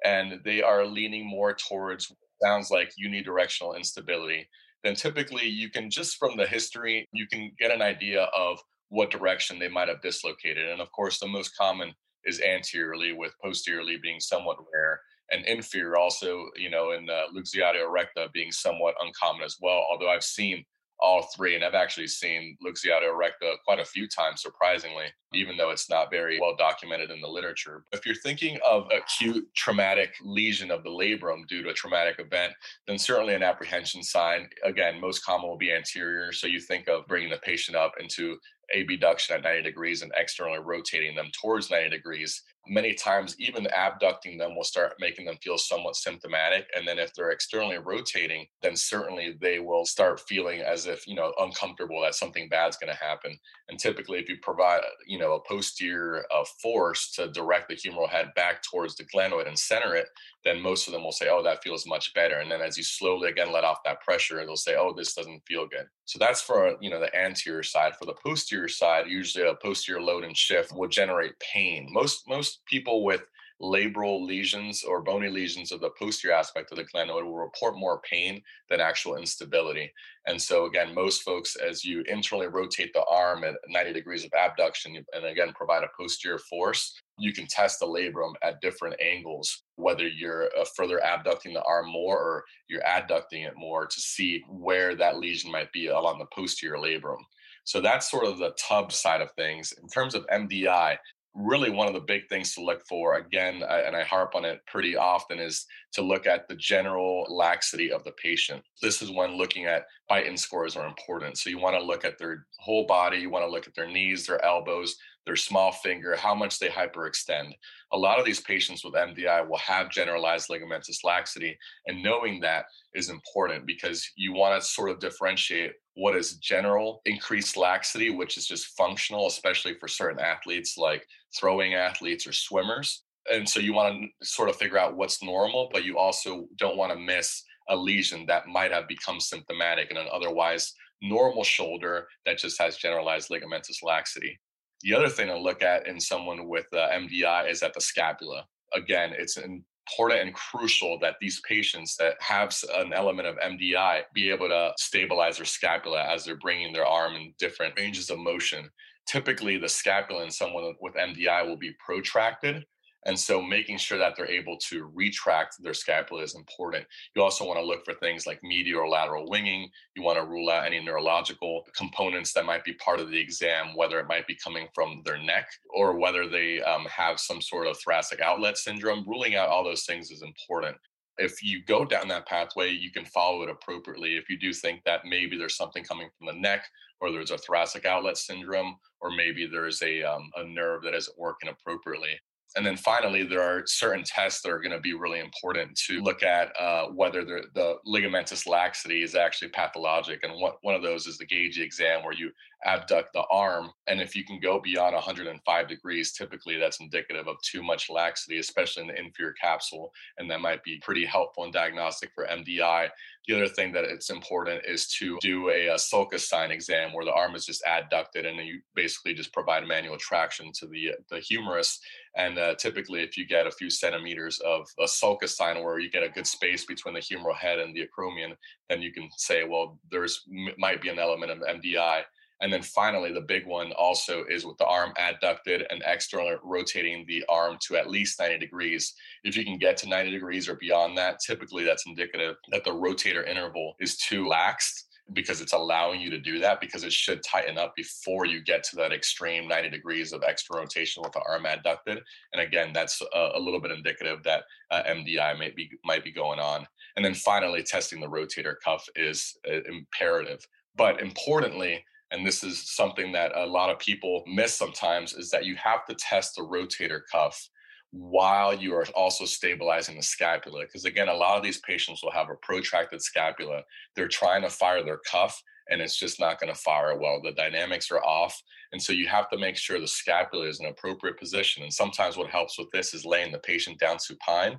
and 0.06 0.40
they 0.46 0.62
are 0.62 0.86
leaning 0.86 1.28
more 1.28 1.56
towards 1.56 2.14
sounds 2.44 2.70
like 2.70 2.92
unidirectional 3.04 3.76
instability, 3.76 4.48
then 4.84 4.96
typically 4.96 5.48
you 5.48 5.70
can 5.70 5.90
just 5.90 6.18
from 6.18 6.38
the 6.38 6.48
history, 6.48 7.08
you 7.14 7.26
can 7.28 7.52
get 7.60 7.72
an 7.72 7.82
idea 7.82 8.28
of 8.38 8.60
what 8.90 9.10
direction 9.10 9.58
they 9.58 9.68
might 9.68 9.88
have 9.88 10.02
dislocated. 10.02 10.70
And 10.70 10.82
of 10.82 10.92
course, 10.92 11.20
the 11.20 11.28
most 11.28 11.56
common 11.58 11.94
is 12.26 12.40
anteriorly, 12.42 13.14
with 13.14 13.34
posteriorly 13.44 13.98
being 14.02 14.20
somewhat 14.20 14.58
rare 14.74 15.00
and 15.31 15.45
inferior 15.45 15.98
also, 15.98 16.45
you 16.56 16.69
know, 16.69 16.92
in 16.92 17.10
uh, 17.10 17.24
erecta 17.33 18.31
being 18.33 18.51
somewhat 18.51 18.95
uncommon 19.01 19.44
as 19.44 19.57
well. 19.62 19.86
Although 19.89 20.10
I've 20.10 20.24
seen 20.24 20.66
all 21.01 21.24
three, 21.36 21.56
and 21.56 21.63
I've 21.63 21.74
actually 21.74 22.07
seen 22.07 22.56
Luxatio 22.63 23.12
erecta 23.12 23.56
quite 23.66 23.80
a 23.80 23.86
few 23.86 24.07
times, 24.07 24.42
surprisingly, 24.42 25.06
even 25.33 25.57
though 25.57 25.72
it's 25.72 25.89
not 25.89 26.12
very 26.12 26.39
well 26.39 26.56
documented 26.56 27.10
in 27.10 27.22
the 27.22 27.28
literature. 27.28 27.83
If 27.92 28.06
you're 28.06 28.16
thinking 28.16 28.60
of 28.68 28.88
acute 28.92 29.48
traumatic 29.56 30.13
lesion 30.24 30.69
of 30.69 30.83
the 30.83 30.89
labrum 30.92 31.48
due 31.48 31.63
to 31.63 31.69
a 31.69 31.74
traumatic 31.74 32.19
event, 32.19 32.54
then 32.88 33.00
certainly 33.00 33.34
an 33.34 33.42
apprehension 33.42 34.04
sign. 34.04 34.48
Again, 34.63 35.01
most 35.01 35.25
common 35.25 35.50
will 35.50 35.57
be 35.57 35.74
anterior. 35.74 36.31
So 36.31 36.45
you 36.45 36.60
think 36.60 36.88
of 36.88 37.07
bringing 37.07 37.31
the 37.31 37.38
patient 37.38 37.75
up 37.75 37.94
into 38.00 38.38
abduction 38.76 39.36
at 39.36 39.44
90 39.44 39.64
degrees 39.64 40.02
and 40.02 40.12
externally 40.16 40.60
rotating 40.60 41.16
them 41.16 41.30
towards 41.40 41.70
90 41.70 41.90
degrees 41.90 42.42
many 42.68 42.94
times 42.94 43.36
even 43.40 43.68
abducting 43.76 44.38
them 44.38 44.56
will 44.56 44.64
start 44.64 44.94
making 45.00 45.26
them 45.26 45.38
feel 45.42 45.58
somewhat 45.58 45.96
symptomatic 45.96 46.68
and 46.76 46.88
then 46.88 47.00
if 47.00 47.14
they're 47.14 47.32
externally 47.32 47.78
rotating 47.78 48.46
then 48.62 48.76
certainly 48.76 49.36
they 49.42 49.60
will 49.60 49.86
start 49.86 50.20
feeling 50.20 50.62
as 50.62 50.86
if 50.86 51.08
you 51.08 51.16
know 51.16 51.34
uncomfortable 51.40 52.02
that 52.02 52.16
something 52.16 52.48
bad's 52.50 52.78
going 52.78 52.92
to 52.92 53.04
happen. 53.04 53.38
And 53.70 53.80
typically 53.80 54.20
if 54.20 54.30
you 54.30 54.38
provide 54.42 54.82
you 55.08 55.20
know 55.20 55.34
a 55.34 55.44
posterior 55.48 56.26
uh, 56.34 56.44
force 56.62 57.12
to 57.16 57.32
direct 57.32 57.70
the 57.70 57.76
humeral 57.76 58.10
head 58.10 58.32
back 58.36 58.62
towards 58.64 58.96
the 58.96 59.06
glenoid 59.06 59.48
and 59.48 59.58
center 59.58 59.96
it 59.96 60.08
then 60.44 60.62
most 60.62 60.88
of 60.88 60.94
them 60.94 61.04
will 61.04 61.12
say 61.12 61.28
oh 61.30 61.44
that 61.44 61.64
feels 61.64 61.88
much 61.88 62.14
better. 62.14 62.40
And 62.40 62.52
then 62.52 62.62
as 62.62 62.78
you 62.78 62.84
slowly 62.84 63.30
again 63.30 63.52
let 63.52 63.64
off 63.64 63.84
that 63.86 64.02
pressure 64.02 64.44
they'll 64.46 64.56
say 64.56 64.76
oh 64.78 64.94
this 64.96 65.14
doesn't 65.14 65.44
feel 65.48 65.68
good. 65.68 65.86
So 66.06 66.20
that's 66.20 66.42
for 66.42 66.76
you 66.82 66.90
know 66.90 67.00
the 67.00 67.16
anterior 67.16 67.64
side. 67.64 67.94
For 67.98 68.06
the 68.06 68.16
posterior 68.24 68.68
side 68.68 69.08
usually 69.08 69.48
a 69.48 69.56
posterior 69.56 70.02
load 70.02 70.24
and 70.24 70.36
shift 70.36 70.74
will 70.74 70.88
generate 70.88 71.40
pain. 71.40 71.88
Most 71.92 72.28
most 72.28 72.62
people 72.66 73.04
with 73.04 73.22
labral 73.62 74.26
lesions 74.26 74.84
or 74.84 75.02
bony 75.02 75.30
lesions 75.30 75.72
of 75.72 75.80
the 75.80 75.92
posterior 75.98 76.36
aspect 76.36 76.72
of 76.72 76.78
the 76.78 76.86
glenoid 76.86 77.24
will 77.24 77.38
report 77.38 77.78
more 77.78 78.02
pain 78.02 78.42
than 78.70 78.82
actual 78.82 79.18
instability. 79.18 79.92
And 80.28 80.42
so, 80.42 80.66
again, 80.66 80.94
most 80.94 81.22
folks, 81.22 81.56
as 81.56 81.86
you 81.86 82.04
internally 82.08 82.48
rotate 82.48 82.94
the 82.94 83.06
arm 83.06 83.44
at 83.44 83.56
90 83.68 83.94
degrees 83.94 84.26
of 84.26 84.32
abduction 84.34 85.04
and 85.14 85.26
again 85.26 85.54
provide 85.54 85.84
a 85.84 85.90
posterior 85.98 86.40
force, 86.40 86.94
you 87.18 87.34
can 87.34 87.48
test 87.48 87.80
the 87.80 87.86
labrum 87.86 88.34
at 88.42 88.62
different 88.62 88.96
angles, 89.02 89.64
whether 89.81 90.07
you're 90.07 90.45
uh, 90.60 90.66
further 90.75 91.04
abducting 91.04 91.54
the 91.54 91.63
arm 91.63 91.89
more 91.89 92.18
or 92.18 92.44
you're 92.68 92.83
adducting 92.83 93.48
it 93.48 93.54
more 93.56 93.86
to 93.86 94.00
see 94.00 94.44
where 94.50 94.95
that 94.95 95.18
lesion 95.18 95.51
might 95.51 95.72
be 95.72 95.88
along 95.88 96.19
the 96.19 96.25
posterior 96.33 96.78
labrum. 96.78 97.19
So 97.63 97.81
that's 97.81 98.10
sort 98.10 98.25
of 98.25 98.38
the 98.38 98.56
tub 98.60 98.92
side 98.92 99.22
of 99.22 99.31
things. 99.33 99.74
In 99.81 99.88
terms 99.88 100.16
of 100.16 100.25
MDI, 100.28 100.98
really 101.33 101.69
one 101.69 101.88
of 101.88 101.94
the 101.94 102.00
big 102.00 102.28
things 102.28 102.54
to 102.54 102.63
look 102.63 102.86
for 102.88 103.16
again 103.16 103.63
and 103.63 103.95
i 103.95 104.04
harp 104.04 104.36
on 104.36 104.44
it 104.44 104.60
pretty 104.68 104.98
often 104.98 105.39
is 105.39 105.66
to 105.94 106.01
look 106.01 106.27
at 106.27 106.48
the 106.48 106.56
general 106.56 107.25
laxity 107.30 107.92
of 107.92 108.04
the 108.04 108.12
patient 108.12 108.62
this 108.81 109.01
is 109.01 109.10
when 109.12 109.38
looking 109.38 109.66
at 109.66 109.86
Beighton 110.10 110.38
scores 110.38 110.75
are 110.75 110.86
important 110.86 111.38
so 111.38 111.50
you 111.50 111.57
want 111.57 111.75
to 111.75 111.81
look 111.81 112.04
at 112.04 112.18
their 112.18 112.45
whole 112.60 112.86
body 112.86 113.18
you 113.18 113.30
want 113.30 113.45
to 113.45 113.50
look 113.50 113.66
at 113.66 113.74
their 113.75 113.88
knees 113.88 114.25
their 114.25 114.44
elbows 114.44 114.98
their 115.26 115.36
small 115.36 115.72
finger 115.72 116.16
how 116.16 116.34
much 116.34 116.60
they 116.60 116.68
hyperextend 116.68 117.52
a 117.94 117.98
lot 117.98 118.20
of 118.20 118.26
these 118.26 118.42
patients 118.42 118.84
with 118.84 118.94
mdi 118.94 119.48
will 119.48 119.58
have 119.58 119.90
generalized 119.90 120.50
ligamentous 120.50 121.04
laxity 121.04 121.58
and 121.88 122.04
knowing 122.04 122.40
that 122.40 122.66
is 122.94 123.10
important 123.10 123.66
because 123.66 124.10
you 124.16 124.34
want 124.34 124.60
to 124.60 124.68
sort 124.68 124.90
of 124.90 125.00
differentiate 125.00 125.74
what 125.96 126.16
is 126.16 126.36
general 126.38 127.01
increased 127.06 127.58
laxity, 127.58 128.10
which 128.10 128.38
is 128.38 128.48
just 128.48 128.78
functional, 128.78 129.28
especially 129.28 129.75
for 129.80 129.88
certain 129.88 130.20
athletes 130.20 130.78
like 130.78 131.06
throwing 131.38 131.74
athletes 131.74 132.25
or 132.25 132.34
swimmers. 132.34 133.04
And 133.32 133.48
so 133.48 133.60
you 133.60 133.74
want 133.74 134.01
to 134.01 134.25
sort 134.25 134.50
of 134.50 134.56
figure 134.56 134.78
out 134.78 134.96
what's 134.96 135.24
normal, 135.24 135.70
but 135.72 135.86
you 135.86 135.98
also 135.98 136.48
don't 136.58 136.78
want 136.78 136.92
to 136.92 137.00
miss 137.00 137.44
a 137.70 137.75
lesion 137.75 138.25
that 138.28 138.48
might 138.48 138.72
have 138.72 138.88
become 138.88 139.20
symptomatic 139.20 139.92
in 139.92 139.98
an 139.98 140.08
otherwise 140.12 140.74
normal 141.01 141.44
shoulder 141.44 142.08
that 142.25 142.38
just 142.38 142.60
has 142.60 142.78
generalized 142.78 143.30
ligamentous 143.30 143.84
laxity. 143.84 144.40
The 144.84 144.94
other 144.94 145.10
thing 145.10 145.28
to 145.28 145.38
look 145.38 145.62
at 145.62 145.88
in 145.88 146.00
someone 146.00 146.48
with 146.48 146.66
uh, 146.74 146.90
MDI 146.90 147.50
is 147.50 147.64
at 147.64 147.74
the 147.74 147.82
scapula. 147.82 148.46
Again, 148.74 149.14
it's 149.18 149.38
important 149.38 150.22
and 150.22 150.34
crucial 150.34 150.98
that 151.00 151.16
these 151.20 151.42
patients 151.42 151.96
that 151.98 152.16
have 152.20 152.56
an 152.76 152.94
element 152.94 153.28
of 153.28 153.38
MDI 153.38 154.04
be 154.14 154.30
able 154.30 154.48
to 154.50 154.74
stabilize 154.78 155.38
their 155.38 155.46
scapula 155.46 156.04
as 156.04 156.24
they're 156.24 156.38
bringing 156.38 156.74
their 156.74 156.86
arm 156.86 157.16
in 157.16 157.34
different 157.38 157.74
ranges 157.78 158.10
of 158.10 158.20
motion. 158.20 158.70
Typically, 159.08 159.58
the 159.58 159.70
scapula 159.70 160.24
in 160.24 160.32
someone 160.32 160.74
with 160.80 160.94
MDI 160.96 161.46
will 161.46 161.58
be 161.58 161.76
protracted, 161.84 162.66
and 163.05 163.20
so 163.20 163.41
making 163.41 163.77
sure 163.77 163.98
that 163.98 164.15
they're 164.15 164.29
able 164.29 164.58
to 164.70 164.91
retract 164.93 165.55
their 165.60 165.74
scapula 165.74 166.22
is 166.22 166.36
important. 166.36 166.86
You 167.15 167.24
also 167.24 167.46
want 167.46 167.60
to 167.60 167.65
look 167.65 167.84
for 167.84 167.93
things 167.96 168.27
like 168.27 168.39
medial 168.43 168.81
or 168.81 168.88
lateral 168.88 169.29
winging. 169.29 169.70
You 169.96 170.03
want 170.03 170.20
to 170.20 170.25
rule 170.25 170.50
out 170.50 170.65
any 170.65 170.79
neurological 170.79 171.63
components 171.75 172.34
that 172.34 172.46
might 172.46 172.63
be 172.63 172.74
part 172.74 173.00
of 173.00 173.10
the 173.10 173.20
exam, 173.20 173.75
whether 173.75 174.00
it 174.00 174.08
might 174.08 174.27
be 174.27 174.38
coming 174.43 174.67
from 174.75 175.01
their 175.03 175.17
neck 175.17 175.48
or 175.74 175.98
whether 175.98 176.27
they 176.27 176.62
um, 176.62 176.86
have 176.86 177.20
some 177.20 177.41
sort 177.41 177.67
of 177.67 177.77
thoracic 177.77 178.22
outlet 178.22 178.58
syndrome. 178.58 179.03
Ruling 179.08 179.36
out 179.36 179.50
all 179.50 179.63
those 179.63 179.86
things 179.86 180.12
is 180.12 180.22
important 180.22 180.77
if 181.17 181.43
you 181.43 181.63
go 181.63 181.86
down 181.86 182.08
that 182.08 182.25
pathway, 182.25 182.72
you 182.72 182.91
can 182.91 183.05
follow 183.05 183.43
it 183.43 183.50
appropriately. 183.50 184.15
If 184.15 184.29
you 184.29 184.38
do 184.39 184.53
think 184.53 184.84
that 184.86 185.01
maybe 185.05 185.38
there's 185.38 185.58
something 185.58 185.84
coming 185.84 186.10
from 186.17 186.27
the 186.27 186.41
neck, 186.41 186.65
or 187.00 187.12
there's 187.12 187.31
a 187.31 187.38
thoracic 187.38 187.86
outlet 187.86 188.17
syndrome, 188.17 188.75
or 189.01 189.12
maybe 189.12 189.48
there's 189.48 189.81
a, 189.81 190.03
um, 190.03 190.29
a 190.36 190.43
nerve 190.43 190.84
that 190.84 190.93
isn't 190.93 191.17
working 191.17 191.50
appropriately, 191.50 192.20
And 192.55 192.65
then 192.65 192.75
finally, 192.75 193.24
there 193.24 193.41
are 193.41 193.63
certain 193.65 194.03
tests 194.03 194.41
that 194.41 194.50
are 194.50 194.60
going 194.60 194.74
to 194.74 194.79
be 194.79 194.93
really 194.93 195.20
important 195.20 195.75
to 195.88 196.01
look 196.01 196.22
at 196.22 196.51
uh, 196.60 196.88
whether 196.88 197.24
the, 197.24 197.43
the, 197.53 197.75
ligamentous 197.88 198.46
laxity 198.48 199.03
is 199.03 199.15
actually 199.15 199.50
pathologic. 199.50 200.24
And 200.24 200.34
what, 200.39 200.58
one 200.62 200.75
of 200.75 200.81
those 200.81 201.08
is 201.08 201.17
the 201.17 201.25
Gagey 201.25 201.62
exam, 201.62 202.03
where 202.03 202.13
you 202.13 202.31
abduct 202.65 203.13
the 203.13 203.24
arm. 203.32 203.72
And 203.88 204.01
if 204.01 204.15
you 204.15 204.24
can 204.24 204.39
go 204.39 204.60
beyond 204.60 204.94
105 204.94 205.68
degrees, 205.68 206.12
typically 206.12 206.58
that's 206.58 206.80
indicative 206.80 207.27
of 207.27 207.41
too 207.41 207.63
much 207.63 207.89
laxity, 207.89 208.39
especially 208.39 208.84
in 208.84 208.88
the 208.89 209.00
inferior 209.00 209.34
capsule. 209.34 209.91
And 210.18 210.30
that 210.30 210.41
might 210.41 210.63
be 210.63 210.82
pretty 210.82 211.06
helpful 211.06 211.44
in 211.44 211.51
diagnostic 211.51 212.12
for 212.13 212.27
MDI. 212.27 212.89
The 213.27 213.36
other 213.36 213.48
thing 213.48 213.72
that 213.74 213.84
it's 213.84 214.10
important 214.10 214.63
is 214.65 214.88
to 214.96 215.18
do 215.22 215.50
a, 215.50 215.68
a 215.68 215.80
sulcus 215.80 216.27
sign 216.27 216.51
exam 216.51 216.91
where 216.91 217.06
the 217.06 217.13
arm 217.13 217.36
is 217.36 217.46
just 217.46 217.63
adducted 217.65 218.25
and 218.25 218.38
you 218.46 218.62
basically 218.75 219.13
just 219.13 219.34
provide 219.34 219.68
manual 219.68 219.98
traction 219.98 220.51
to 220.53 220.68
the, 220.68 220.91
the 221.10 221.20
humerus. 221.20 221.80
And 222.15 222.38
uh, 222.38 222.56
typically, 222.56 223.01
if 223.01 223.18
you 223.18 223.25
get 223.25 223.48
a 223.48 223.51
few 223.51 223.70
centimeters 223.70 224.39
of 224.39 224.68
a 224.80 224.88
sulcus 224.88 225.38
sign 225.38 225.63
where 225.63 225.80
you 225.80 225.89
get 225.89 226.03
a 226.03 226.10
good 226.10 226.27
space 226.27 226.65
between 226.65 226.96
the 226.96 227.00
humeral 227.00 227.36
head 227.36 227.60
and 227.60 227.75
the 227.75 227.88
acromion, 227.88 228.36
then 228.70 228.82
you 228.82 228.91
can 228.91 229.10
say, 229.18 229.44
well, 229.44 229.80
there's 229.89 230.24
might 230.58 230.82
be 230.82 230.89
an 230.89 231.00
element 231.00 231.32
of 231.32 231.39
MDI. 231.39 232.01
And 232.41 232.51
then 232.51 232.63
finally, 232.63 233.13
the 233.13 233.21
big 233.21 233.45
one 233.45 233.71
also 233.74 234.24
is 234.27 234.45
with 234.45 234.57
the 234.57 234.65
arm 234.65 234.93
adducted 234.98 235.65
and 235.69 235.83
externally 235.86 236.36
rotating 236.43 237.05
the 237.07 237.24
arm 237.29 237.57
to 237.67 237.77
at 237.77 237.89
least 237.89 238.19
90 238.19 238.39
degrees. 238.39 238.93
If 239.24 239.38
you 239.38 239.45
can 239.45 239.57
get 239.57 239.77
to 239.77 239.89
90 239.89 240.12
degrees 240.12 240.50
or 240.50 240.55
beyond 240.55 240.98
that, 240.98 241.19
typically 241.19 241.63
that's 241.63 241.86
indicative 241.86 242.36
that 242.51 242.63
the 242.63 242.71
rotator 242.71 243.27
interval 243.27 243.75
is 243.79 243.98
too 243.98 244.25
laxed 244.25 244.86
because 245.13 245.41
it's 245.41 245.53
allowing 245.53 246.00
you 246.00 246.10
to 246.10 246.17
do 246.17 246.39
that 246.39 246.62
because 246.62 246.83
it 246.83 246.93
should 246.93 247.21
tighten 247.24 247.57
up 247.57 247.75
before 247.75 248.25
you 248.25 248.41
get 248.41 248.63
to 248.63 248.75
that 248.77 248.93
extreme 248.93 249.48
90 249.48 249.69
degrees 249.69 250.13
of 250.13 250.24
extra 250.24 250.57
rotation 250.57 251.03
with 251.03 251.12
the 251.12 251.21
arm 251.27 251.43
adducted. 251.43 252.00
And 252.33 252.41
again, 252.41 252.71
that's 252.74 253.01
a, 253.13 253.31
a 253.36 253.39
little 253.39 253.60
bit 253.60 253.71
indicative 253.71 254.24
that 254.24 254.43
uh, 254.69 254.83
MDI 254.88 255.38
might 255.38 255.55
be 255.55 255.69
might 255.83 256.03
be 256.03 256.12
going 256.12 256.39
on. 256.39 256.65
And 256.95 257.05
then 257.05 257.13
finally, 257.13 257.63
testing 257.63 258.00
the 258.00 258.07
rotator 258.07 258.55
cuff 258.63 258.88
is 258.95 259.38
uh, 259.48 259.62
imperative. 259.69 260.45
But 260.75 261.01
importantly, 261.01 261.83
and 262.12 262.25
this 262.25 262.44
is 262.44 262.70
something 262.75 263.12
that 263.13 263.32
a 263.36 263.46
lot 263.46 263.70
of 263.70 263.80
people 263.80 264.24
miss 264.27 264.53
sometimes, 264.53 265.13
is 265.13 265.30
that 265.32 265.46
you 265.46 265.56
have 265.56 265.86
to 265.86 265.96
test 265.96 266.36
the 266.36 266.44
rotator 266.44 267.01
cuff 267.12 267.50
while 267.91 268.53
you 268.53 268.74
are 268.74 268.86
also 268.96 269.25
stabilizing 269.25 269.98
the 269.98 270.03
scapula. 270.03 270.62
Because 270.62 270.86
again, 270.86 271.10
a 271.10 271.13
lot 271.13 271.38
of 271.38 271.44
these 271.44 271.60
patients 271.60 272.01
will 272.01 272.12
have 272.12 272.30
a 272.30 272.36
protracted 272.36 273.01
scapula. 273.01 273.62
They're 273.96 274.08
trying 274.08 274.41
to 274.44 274.50
fire 274.50 274.84
their 274.84 275.00
cuff 275.10 275.41
and 275.70 275.82
it's 275.82 275.98
just 275.98 276.20
not 276.20 276.39
going 276.39 276.53
to 276.53 276.60
fire 276.60 276.98
well. 276.98 277.22
The 277.22 277.32
dynamics 277.32 277.91
are 277.91 278.03
off. 278.03 278.41
And 278.72 278.82
so 278.82 278.94
you 278.94 279.08
have 279.08 279.30
to 279.30 279.38
make 279.38 279.58
sure 279.58 279.80
the 279.80 279.88
scapula 279.88 280.48
is 280.48 280.60
in 280.60 280.65
appropriate 280.65 281.18
position. 281.18 281.63
And 281.63 281.74
sometimes 281.74 282.18
what 282.18 282.30
helps 282.30 282.58
with 282.58 282.70
this 282.72 282.94
is 282.94 283.06
laying 283.06 283.32
the 283.32 283.39
patient 283.39 283.80
down 283.80 284.00
supine. 284.00 284.58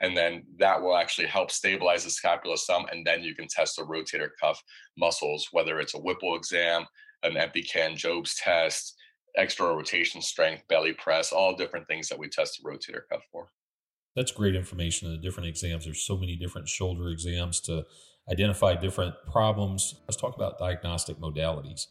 And 0.00 0.16
then 0.16 0.44
that 0.58 0.80
will 0.80 0.96
actually 0.96 1.28
help 1.28 1.50
stabilize 1.50 2.04
the 2.04 2.10
scapula 2.10 2.56
some. 2.56 2.86
And 2.90 3.06
then 3.06 3.22
you 3.22 3.34
can 3.34 3.46
test 3.48 3.76
the 3.76 3.82
rotator 3.82 4.30
cuff 4.40 4.62
muscles, 4.98 5.48
whether 5.52 5.78
it's 5.78 5.94
a 5.94 5.98
Whipple 5.98 6.36
exam, 6.36 6.84
an 7.22 7.36
empty 7.36 7.62
can 7.62 7.96
Jobe's 7.96 8.34
test, 8.36 8.96
external 9.36 9.76
rotation 9.76 10.20
strength, 10.20 10.62
belly 10.68 10.92
press, 10.92 11.32
all 11.32 11.56
different 11.56 11.86
things 11.86 12.08
that 12.08 12.18
we 12.18 12.28
test 12.28 12.60
the 12.62 12.68
rotator 12.68 13.02
cuff 13.10 13.22
for. 13.30 13.48
That's 14.16 14.30
great 14.30 14.54
information. 14.54 15.10
The 15.10 15.18
different 15.18 15.48
exams. 15.48 15.84
There's 15.84 16.06
so 16.06 16.16
many 16.16 16.36
different 16.36 16.68
shoulder 16.68 17.08
exams 17.08 17.60
to 17.62 17.84
identify 18.30 18.74
different 18.74 19.14
problems. 19.30 19.96
Let's 20.08 20.20
talk 20.20 20.36
about 20.36 20.58
diagnostic 20.58 21.18
modalities. 21.18 21.86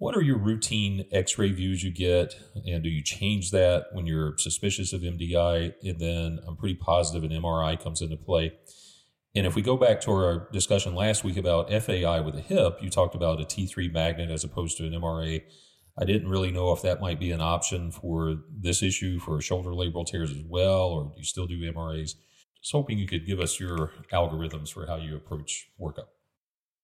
What 0.00 0.16
are 0.16 0.22
your 0.22 0.38
routine 0.38 1.04
x 1.12 1.36
ray 1.38 1.52
views 1.52 1.84
you 1.84 1.92
get? 1.92 2.34
And 2.66 2.82
do 2.82 2.88
you 2.88 3.02
change 3.02 3.50
that 3.50 3.88
when 3.92 4.06
you're 4.06 4.38
suspicious 4.38 4.94
of 4.94 5.02
MDI? 5.02 5.74
And 5.82 6.00
then 6.00 6.40
I'm 6.48 6.56
pretty 6.56 6.76
positive 6.76 7.22
an 7.22 7.36
MRI 7.36 7.78
comes 7.78 8.00
into 8.00 8.16
play. 8.16 8.54
And 9.34 9.46
if 9.46 9.54
we 9.54 9.60
go 9.60 9.76
back 9.76 10.00
to 10.00 10.10
our 10.10 10.48
discussion 10.52 10.94
last 10.94 11.22
week 11.22 11.36
about 11.36 11.70
FAI 11.70 12.20
with 12.20 12.34
a 12.34 12.40
hip, 12.40 12.78
you 12.80 12.88
talked 12.88 13.14
about 13.14 13.42
a 13.42 13.44
T3 13.44 13.92
magnet 13.92 14.30
as 14.30 14.42
opposed 14.42 14.78
to 14.78 14.86
an 14.86 14.94
MRA 14.94 15.42
I 16.00 16.04
didn't 16.04 16.28
really 16.28 16.50
know 16.50 16.72
if 16.72 16.80
that 16.82 17.00
might 17.00 17.20
be 17.20 17.30
an 17.30 17.42
option 17.42 17.90
for 17.90 18.36
this 18.50 18.82
issue 18.82 19.18
for 19.18 19.40
shoulder 19.42 19.70
labral 19.70 20.06
tears 20.06 20.30
as 20.30 20.42
well, 20.48 20.84
or 20.84 21.04
do 21.04 21.18
you 21.18 21.24
still 21.24 21.46
do 21.46 21.60
MRAs? 21.60 22.14
Just 22.62 22.72
hoping 22.72 22.98
you 22.98 23.06
could 23.06 23.26
give 23.26 23.38
us 23.38 23.60
your 23.60 23.92
algorithms 24.12 24.72
for 24.72 24.86
how 24.86 24.96
you 24.96 25.16
approach 25.16 25.68
workup. 25.78 26.08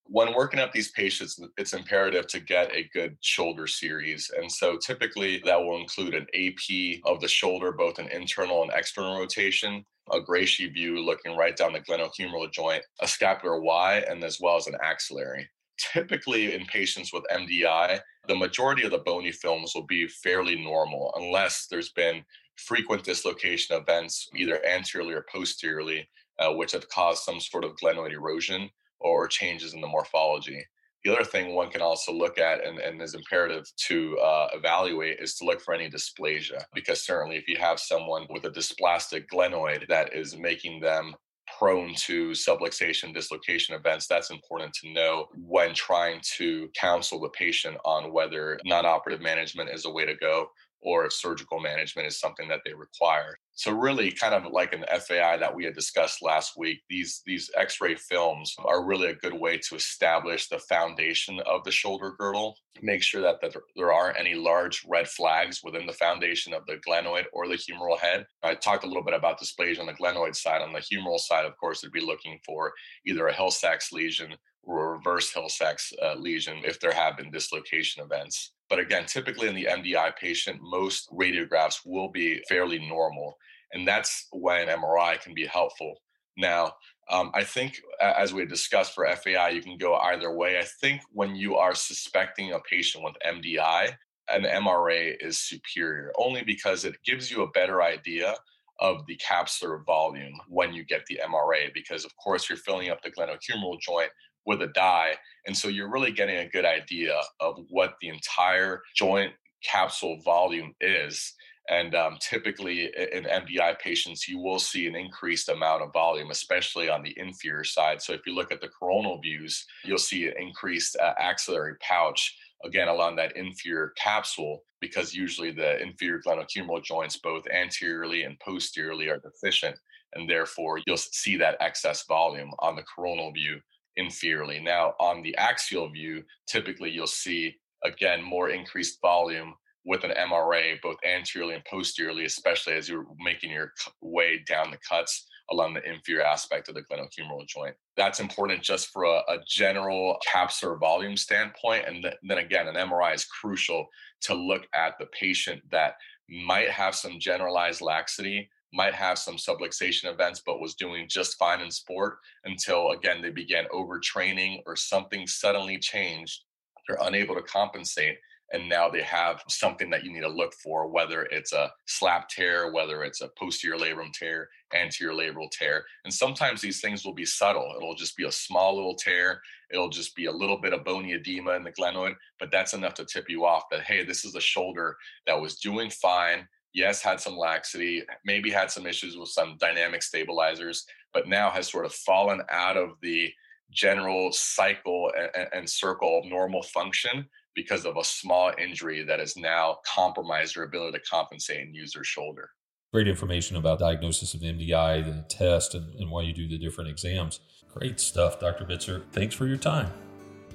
When 0.09 0.33
working 0.33 0.59
up 0.59 0.71
these 0.71 0.91
patients, 0.91 1.39
it's 1.57 1.73
imperative 1.73 2.27
to 2.27 2.39
get 2.39 2.73
a 2.73 2.89
good 2.93 3.17
shoulder 3.21 3.67
series. 3.67 4.31
And 4.37 4.51
so 4.51 4.77
typically 4.77 5.41
that 5.45 5.59
will 5.59 5.79
include 5.79 6.13
an 6.15 6.27
AP 6.33 7.01
of 7.05 7.19
the 7.19 7.27
shoulder, 7.27 7.71
both 7.71 7.99
an 7.99 8.07
internal 8.09 8.63
and 8.63 8.71
external 8.73 9.19
rotation, 9.19 9.85
a 10.11 10.21
Grashey 10.21 10.73
view 10.73 11.03
looking 11.03 11.35
right 11.35 11.57
down 11.57 11.73
the 11.73 11.81
glenohumeral 11.81 12.51
joint, 12.51 12.83
a 13.01 13.07
scapular 13.07 13.59
Y, 13.59 14.05
and 14.09 14.23
as 14.23 14.39
well 14.39 14.55
as 14.55 14.67
an 14.67 14.77
axillary 14.81 15.49
typically 15.77 16.53
in 16.53 16.65
patients 16.65 17.13
with 17.13 17.23
MDI, 17.31 17.99
the 18.27 18.35
majority 18.35 18.83
of 18.83 18.91
the 18.91 18.97
bony 18.99 19.31
films 19.31 19.73
will 19.73 19.85
be 19.85 20.07
fairly 20.07 20.55
normal 20.55 21.13
unless 21.15 21.67
there's 21.69 21.89
been 21.89 22.23
frequent 22.55 23.03
dislocation 23.03 23.77
events, 23.77 24.29
either 24.35 24.65
anteriorly 24.65 25.13
or 25.13 25.25
posteriorly, 25.31 26.07
uh, 26.39 26.51
which 26.51 26.71
have 26.71 26.89
caused 26.89 27.23
some 27.23 27.39
sort 27.39 27.63
of 27.63 27.75
glenoid 27.81 28.11
erosion 28.11 28.69
or 28.99 29.27
changes 29.27 29.73
in 29.73 29.81
the 29.81 29.87
morphology. 29.87 30.63
The 31.03 31.13
other 31.13 31.23
thing 31.23 31.53
one 31.53 31.69
can 31.69 31.81
also 31.81 32.11
look 32.11 32.37
at 32.37 32.65
and, 32.65 32.79
and 32.79 33.01
is 33.01 33.13
imperative 33.13 33.65
to 33.87 34.17
uh, 34.19 34.49
evaluate 34.53 35.19
is 35.19 35.35
to 35.35 35.45
look 35.45 35.61
for 35.61 35.73
any 35.73 35.89
dysplasia, 35.89 36.63
because 36.73 37.01
certainly 37.01 37.37
if 37.37 37.47
you 37.47 37.57
have 37.57 37.79
someone 37.79 38.27
with 38.29 38.45
a 38.45 38.49
dysplastic 38.49 39.25
glenoid 39.31 39.87
that 39.87 40.13
is 40.13 40.35
making 40.37 40.81
them 40.81 41.15
prone 41.57 41.93
to 41.95 42.31
subluxation 42.31 43.13
dislocation 43.13 43.73
events, 43.75 44.07
that's 44.07 44.31
important 44.31 44.73
to 44.73 44.91
know 44.91 45.27
when 45.35 45.73
trying 45.73 46.19
to 46.35 46.69
counsel 46.75 47.21
the 47.21 47.29
patient 47.29 47.77
on 47.85 48.11
whether 48.11 48.59
non 48.65 48.85
operative 48.85 49.21
management 49.21 49.69
is 49.69 49.85
a 49.85 49.89
way 49.89 50.05
to 50.05 50.15
go 50.15 50.47
or 50.81 51.05
if 51.05 51.13
surgical 51.13 51.59
management 51.59 52.07
is 52.07 52.19
something 52.19 52.47
that 52.47 52.61
they 52.65 52.73
require. 52.73 53.37
So 53.53 53.71
really 53.71 54.11
kind 54.11 54.35
of 54.35 54.51
like 54.51 54.73
an 54.73 54.85
FAI 54.87 55.37
that 55.37 55.55
we 55.55 55.65
had 55.65 55.73
discussed 55.73 56.21
last 56.21 56.53
week, 56.57 56.81
these 56.89 57.23
these 57.25 57.49
x-ray 57.55 57.95
films 57.95 58.55
are 58.63 58.85
really 58.85 59.09
a 59.09 59.15
good 59.15 59.33
way 59.33 59.57
to 59.57 59.75
establish 59.75 60.47
the 60.47 60.59
foundation 60.59 61.39
of 61.39 61.63
the 61.63 61.71
shoulder 61.71 62.13
girdle, 62.19 62.55
make 62.83 63.01
sure 63.01 63.21
that, 63.21 63.41
that 63.41 63.55
there 63.75 63.91
aren't 63.91 64.19
any 64.19 64.35
large 64.35 64.85
red 64.87 65.07
flags 65.07 65.61
within 65.63 65.87
the 65.87 65.93
foundation 65.93 66.53
of 66.53 66.65
the 66.67 66.79
glenoid 66.87 67.25
or 67.33 67.47
the 67.47 67.55
humeral 67.55 67.97
head. 67.97 68.25
I 68.43 68.53
talked 68.53 68.83
a 68.83 68.87
little 68.87 69.03
bit 69.03 69.15
about 69.15 69.39
dysplasia 69.39 69.79
on 69.79 69.87
the 69.87 69.93
glenoid 69.93 70.35
side. 70.35 70.61
On 70.61 70.73
the 70.73 70.79
humeral 70.79 71.19
side, 71.19 71.45
of 71.45 71.57
course, 71.57 71.83
it'd 71.83 71.93
be 71.93 71.99
looking 71.99 72.39
for 72.45 72.73
either 73.07 73.27
a 73.27 73.33
Hill-Sachs 73.33 73.91
lesion 73.91 74.35
or 74.63 74.85
a 74.85 74.97
reverse 74.97 75.33
Hill-Sachs 75.33 75.93
uh, 76.03 76.15
lesion 76.15 76.57
if 76.63 76.79
there 76.79 76.91
have 76.91 77.17
been 77.17 77.31
dislocation 77.31 78.03
events. 78.03 78.51
But 78.69 78.79
again, 78.79 79.05
typically 79.05 79.47
in 79.47 79.55
the 79.55 79.67
MDI 79.69 80.15
patient, 80.17 80.59
most 80.61 81.09
radiographs 81.11 81.79
will 81.85 82.09
be 82.09 82.41
fairly 82.49 82.79
normal. 82.79 83.37
And 83.73 83.87
that's 83.87 84.27
when 84.31 84.67
MRI 84.67 85.19
can 85.21 85.33
be 85.33 85.45
helpful. 85.45 85.95
Now, 86.37 86.73
um, 87.09 87.31
I 87.33 87.43
think, 87.43 87.81
as 88.01 88.33
we 88.33 88.45
discussed 88.45 88.93
for 88.93 89.07
FAI, 89.07 89.49
you 89.49 89.61
can 89.61 89.77
go 89.77 89.95
either 89.95 90.31
way. 90.31 90.59
I 90.59 90.65
think 90.81 91.01
when 91.11 91.35
you 91.35 91.55
are 91.55 91.73
suspecting 91.73 92.51
a 92.51 92.59
patient 92.59 93.03
with 93.03 93.15
MDI, 93.25 93.95
an 94.29 94.43
MRA 94.43 95.15
is 95.21 95.39
superior 95.39 96.11
only 96.19 96.43
because 96.43 96.83
it 96.83 96.97
gives 97.05 97.31
you 97.31 97.43
a 97.43 97.51
better 97.51 97.81
idea 97.81 98.35
of 98.79 99.05
the 99.07 99.17
capsular 99.17 99.83
volume 99.85 100.39
when 100.47 100.73
you 100.73 100.83
get 100.83 101.05
the 101.07 101.19
MRA. 101.25 101.73
Because, 101.73 102.05
of 102.05 102.15
course, 102.17 102.49
you're 102.49 102.57
filling 102.57 102.89
up 102.89 103.01
the 103.01 103.09
glenohumeral 103.09 103.79
joint 103.79 104.11
with 104.47 104.61
a 104.61 104.67
dye. 104.67 105.13
And 105.45 105.55
so 105.55 105.67
you're 105.67 105.91
really 105.91 106.11
getting 106.11 106.37
a 106.37 106.49
good 106.49 106.65
idea 106.65 107.21
of 107.39 107.59
what 107.69 107.95
the 108.01 108.07
entire 108.07 108.81
joint 108.95 109.33
capsule 109.63 110.19
volume 110.23 110.73
is. 110.81 111.33
And 111.69 111.95
um, 111.95 112.17
typically 112.21 112.85
in 113.11 113.25
MDI 113.25 113.77
patients, 113.79 114.27
you 114.27 114.39
will 114.39 114.59
see 114.59 114.87
an 114.87 114.95
increased 114.95 115.49
amount 115.49 115.83
of 115.83 115.91
volume, 115.91 116.31
especially 116.31 116.89
on 116.89 117.03
the 117.03 117.13
inferior 117.17 117.65
side. 117.65 118.01
So 118.01 118.13
if 118.13 118.21
you 118.25 118.33
look 118.33 118.53
at 118.53 118.61
the 118.61 118.69
coronal 118.69 119.19
views, 119.19 119.65
you'll 119.83 119.97
see 119.97 120.27
an 120.27 120.33
increased 120.39 120.95
uh, 120.95 121.13
axillary 121.19 121.75
pouch, 121.81 122.37
again, 122.63 122.87
along 122.87 123.17
that 123.17 123.35
inferior 123.35 123.93
capsule, 123.97 124.63
because 124.79 125.13
usually 125.13 125.51
the 125.51 125.81
inferior 125.81 126.21
glenohumeral 126.25 126.81
joints, 126.81 127.17
both 127.17 127.45
anteriorly 127.47 128.23
and 128.23 128.39
posteriorly, 128.39 129.09
are 129.09 129.19
deficient. 129.19 129.77
And 130.13 130.29
therefore, 130.29 130.79
you'll 130.87 130.95
see 130.95 131.35
that 131.35 131.57
excess 131.59 132.05
volume 132.07 132.51
on 132.59 132.77
the 132.77 132.83
coronal 132.83 133.33
view 133.33 133.59
inferiorly. 133.97 134.63
Now, 134.63 134.93
on 134.99 135.21
the 135.21 135.35
axial 135.37 135.89
view, 135.89 136.23
typically 136.47 136.89
you'll 136.89 137.07
see, 137.07 137.55
again, 137.83 138.21
more 138.21 138.49
increased 138.49 138.99
volume 139.01 139.53
with 139.85 140.03
an 140.03 140.11
MRA, 140.11 140.79
both 140.81 140.97
anteriorly 141.03 141.55
and 141.55 141.63
posteriorly, 141.65 142.25
especially 142.25 142.73
as 142.73 142.89
you're 142.89 143.07
making 143.19 143.51
your 143.51 143.71
way 144.01 144.43
down 144.47 144.69
the 144.69 144.77
cuts 144.87 145.27
along 145.49 145.73
the 145.73 145.89
inferior 145.89 146.23
aspect 146.23 146.67
of 146.67 146.75
the 146.75 146.81
glenohumeral 146.81 147.47
joint. 147.47 147.73
That's 147.95 148.19
important 148.19 148.61
just 148.61 148.89
for 148.89 149.05
a, 149.05 149.19
a 149.29 149.37
general 149.47 150.17
capsular 150.27 150.77
volume 150.77 151.15
standpoint. 151.15 151.85
And 151.87 152.03
th- 152.03 152.15
then 152.23 152.39
again, 152.39 152.67
an 152.67 152.75
MRI 152.75 153.15
is 153.15 153.25
crucial 153.25 153.87
to 154.23 154.33
look 154.33 154.63
at 154.75 154.95
the 154.99 155.05
patient 155.17 155.61
that 155.71 155.93
might 156.29 156.69
have 156.69 156.93
some 156.93 157.17
generalized 157.19 157.81
laxity, 157.81 158.49
might 158.77 158.93
have 158.93 159.17
some 159.17 159.35
subluxation 159.35 160.05
events, 160.05 160.41
but 160.45 160.61
was 160.61 160.75
doing 160.75 161.07
just 161.09 161.37
fine 161.37 161.61
in 161.61 161.71
sport 161.71 162.19
until 162.45 162.91
again 162.91 163.21
they 163.21 163.31
began 163.31 163.65
overtraining 163.73 164.61
or 164.67 164.75
something 164.75 165.25
suddenly 165.25 165.79
changed. 165.79 166.43
They're 166.87 166.99
unable 167.01 167.35
to 167.35 167.41
compensate 167.41 168.17
and 168.53 168.69
now 168.69 168.89
they 168.89 169.01
have 169.01 169.43
something 169.49 169.89
that 169.89 170.03
you 170.03 170.13
need 170.13 170.21
to 170.21 170.29
look 170.29 170.53
for 170.53 170.87
whether 170.87 171.23
it's 171.23 171.53
a 171.53 171.71
slap 171.85 172.29
tear 172.29 172.71
whether 172.71 173.03
it's 173.03 173.21
a 173.21 173.29
posterior 173.37 173.77
labrum 173.77 174.11
tear 174.13 174.49
anterior 174.73 175.13
labral 175.13 175.49
tear 175.51 175.83
and 176.05 176.13
sometimes 176.13 176.61
these 176.61 176.79
things 176.79 177.03
will 177.03 177.13
be 177.13 177.25
subtle 177.25 177.73
it'll 177.75 177.95
just 177.95 178.15
be 178.15 178.25
a 178.25 178.31
small 178.31 178.75
little 178.75 178.95
tear 178.95 179.41
it'll 179.71 179.89
just 179.89 180.15
be 180.15 180.25
a 180.25 180.31
little 180.31 180.57
bit 180.57 180.73
of 180.73 180.85
bony 180.85 181.13
edema 181.13 181.51
in 181.53 181.63
the 181.63 181.71
glenoid 181.71 182.15
but 182.39 182.51
that's 182.51 182.73
enough 182.73 182.93
to 182.93 183.05
tip 183.05 183.29
you 183.29 183.45
off 183.45 183.63
that 183.69 183.81
hey 183.81 184.03
this 184.03 184.23
is 184.23 184.35
a 184.35 184.41
shoulder 184.41 184.95
that 185.25 185.39
was 185.39 185.59
doing 185.59 185.89
fine 185.89 186.47
yes 186.77 187.01
had 187.01 187.19
some 187.19 187.35
laxity 187.35 188.03
maybe 188.23 188.51
had 188.51 188.69
some 188.69 188.85
issues 188.85 189.17
with 189.17 189.29
some 189.29 189.57
dynamic 189.59 190.03
stabilizers 190.03 190.85
but 191.11 191.27
now 191.27 191.49
has 191.49 191.67
sort 191.67 191.85
of 191.85 191.93
fallen 191.93 192.41
out 192.51 192.77
of 192.77 192.91
the 193.01 193.29
general 193.71 194.31
cycle 194.31 195.11
and, 195.35 195.47
and 195.53 195.69
circle 195.69 196.19
of 196.19 196.25
normal 196.25 196.61
function 196.61 197.25
because 197.55 197.85
of 197.85 197.97
a 197.97 198.03
small 198.03 198.51
injury 198.59 199.03
that 199.03 199.19
has 199.19 199.35
now 199.35 199.77
compromised 199.83 200.55
their 200.55 200.63
ability 200.63 200.95
to 200.97 201.03
compensate 201.03 201.61
and 201.61 201.75
use 201.75 201.91
their 201.93 202.03
shoulder. 202.03 202.51
Great 202.93 203.07
information 203.07 203.57
about 203.57 203.79
diagnosis 203.79 204.35
of 204.35 204.41
MDI, 204.41 205.03
the 205.03 205.25
test, 205.27 205.73
and, 205.73 205.93
and 205.95 206.09
why 206.09 206.21
you 206.21 206.33
do 206.33 206.47
the 206.47 206.57
different 206.57 206.89
exams. 206.89 207.39
Great 207.73 207.99
stuff, 207.99 208.39
Dr. 208.39 208.63
Bitzer. 208.63 209.03
Thanks 209.11 209.33
for 209.33 209.47
your 209.47 209.57
time. 209.57 209.91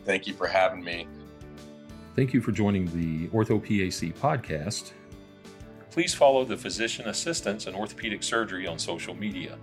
Thank 0.04 0.28
you 0.28 0.34
for 0.34 0.46
having 0.46 0.82
me. 0.82 1.06
Thank 2.14 2.32
you 2.32 2.40
for 2.40 2.52
joining 2.52 2.86
the 2.86 3.28
OrthoPAC 3.28 4.14
podcast. 4.14 4.92
Please 5.92 6.14
follow 6.14 6.42
the 6.46 6.56
physician 6.56 7.06
assistants 7.06 7.66
in 7.66 7.74
orthopedic 7.74 8.22
surgery 8.22 8.66
on 8.66 8.78
social 8.78 9.14
media. 9.14 9.58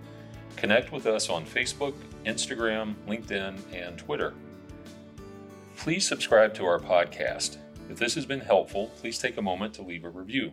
Connect 0.54 0.92
with 0.92 1.04
us 1.06 1.28
on 1.28 1.44
Facebook, 1.44 1.94
Instagram, 2.24 2.94
LinkedIn, 3.08 3.58
and 3.72 3.98
Twitter. 3.98 4.32
Please 5.76 6.06
subscribe 6.06 6.54
to 6.54 6.64
our 6.64 6.78
podcast. 6.78 7.56
If 7.90 7.98
this 7.98 8.14
has 8.14 8.26
been 8.26 8.38
helpful, 8.38 8.92
please 9.00 9.18
take 9.18 9.38
a 9.38 9.42
moment 9.42 9.74
to 9.74 9.82
leave 9.82 10.04
a 10.04 10.08
review. 10.08 10.52